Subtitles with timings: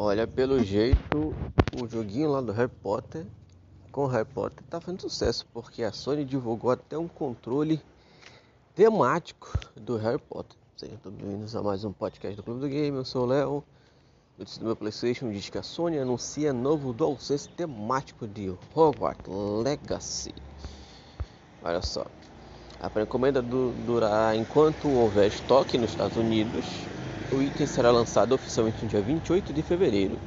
[0.00, 1.34] Olha, pelo jeito,
[1.76, 3.26] o joguinho lá do Harry Potter
[3.90, 7.80] com Harry Potter tá fazendo sucesso, porque a Sony divulgou até um controle
[8.76, 10.56] temático do Harry Potter.
[10.76, 12.96] Sejam bem-vindos a mais um podcast do Clube do Game.
[12.96, 13.64] Eu sou o Léo.
[14.38, 19.26] Notícia do meu PlayStation diz que a Sony anuncia novo DualSense temático de Hogwarts
[19.64, 20.32] Legacy.
[21.60, 22.06] Olha só,
[22.80, 26.64] a pré-encomenda durará enquanto houver estoque nos Estados Unidos.
[27.30, 30.18] O item será lançado oficialmente no dia 28 de fevereiro,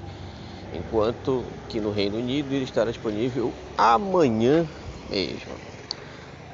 [0.74, 4.68] enquanto que no Reino Unido ele estará disponível amanhã
[5.10, 5.52] mesmo.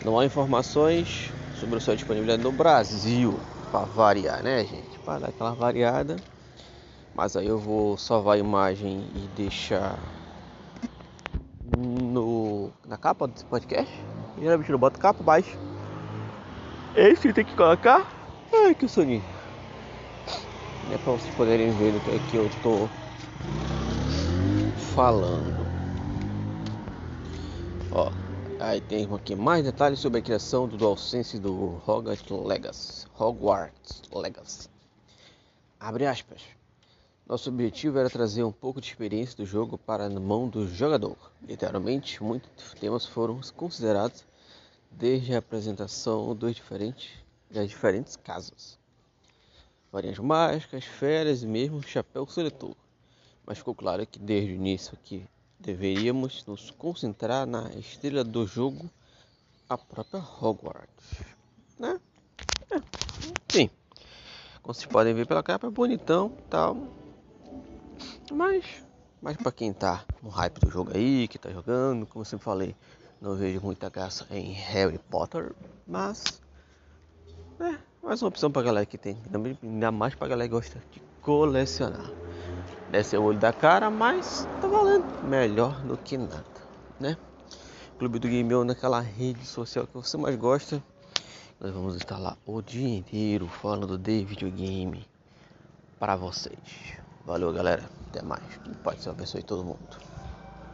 [0.06, 3.38] Não há informações sobre a sua disponibilidade no Brasil,
[3.72, 5.00] para variar, né, gente?
[5.04, 6.16] Para dar aquela variada.
[7.14, 9.98] Mas aí eu vou salvar a imagem e deixar
[11.78, 13.92] no, na capa desse podcast.
[14.40, 15.58] Geralmente eu boto capa baixo.
[16.96, 18.08] Esse tem que colocar.
[18.54, 19.37] Ai que soninho.
[20.90, 22.90] É para vocês poderem ver o que eu estou
[24.96, 25.68] falando.
[27.92, 28.10] Ó,
[28.60, 33.06] aí tem aqui mais detalhes sobre a criação do DualSense do Hogwarts Legacy.
[33.20, 34.70] Hogwarts Legacy.
[35.80, 36.42] Abre aspas.
[37.28, 41.18] Nosso objetivo era trazer um pouco de experiência do jogo para a mão do jogador.
[41.46, 44.24] Literalmente, muitos temas foram considerados
[44.90, 47.12] desde a apresentação dos diferentes,
[47.52, 48.77] das diferentes casas.
[49.92, 52.76] Varinhas mágicas, férias e mesmo chapéu seletor.
[53.46, 55.26] Mas ficou claro que desde o início que
[55.60, 58.90] deveríamos nos concentrar na estrela do jogo,
[59.70, 61.24] a própria Hogwarts.
[61.80, 62.00] Né?
[62.72, 62.82] É,
[63.50, 63.70] sim.
[64.62, 66.76] Como vocês podem ver pela capa, é bonitão tal
[68.32, 68.66] mas,
[69.22, 72.44] mas para quem tá no hype do jogo aí, que tá jogando, como eu sempre
[72.44, 72.76] falei,
[73.22, 75.56] não vejo muita graça em Harry Potter,
[75.88, 76.42] mas
[77.60, 77.78] é
[78.08, 79.18] mais uma opção pra galera que tem,
[79.62, 82.10] ainda mais pra galera que gosta de colecionar.
[82.90, 86.42] Desce o olho da cara, mas tá valendo melhor do que nada,
[87.02, 87.18] né?
[88.00, 90.82] Clube do Game naquela rede social que você mais gosta.
[91.60, 95.06] Nós vamos estar lá o dia inteiro falando de videogame
[96.00, 96.58] para vocês.
[97.26, 97.84] Valeu, galera.
[98.08, 98.44] Até mais.
[98.86, 100.17] Pode ser abençoe todo mundo.